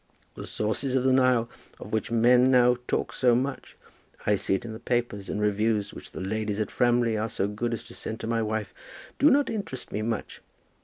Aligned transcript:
The 0.33 0.47
sources 0.47 0.95
of 0.95 1.03
the 1.03 1.13
Nile, 1.13 1.47
of 1.79 1.93
which 1.93 2.09
men 2.09 2.49
now 2.49 2.75
talk 2.87 3.13
so 3.13 3.35
much, 3.35 3.77
I 4.25 4.35
see 4.35 4.55
it 4.55 4.65
in 4.65 4.73
the 4.73 4.79
papers 4.79 5.29
and 5.29 5.39
reviews 5.39 5.93
which 5.93 6.09
the 6.09 6.19
ladies 6.21 6.59
at 6.59 6.71
Framley 6.71 7.15
are 7.17 7.29
so 7.29 7.47
good 7.47 7.71
as 7.71 7.83
to 7.83 7.93
send 7.93 8.19
to 8.21 8.25
my 8.25 8.41
wife, 8.41 8.73
do 9.19 9.29
not 9.29 9.51
interest 9.51 9.91
me 9.91 10.01
much. 10.01 10.41